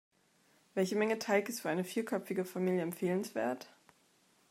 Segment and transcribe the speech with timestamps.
[0.73, 3.67] Welche Menge Teig ist für eine vierköpfige Familie empfehlenswert?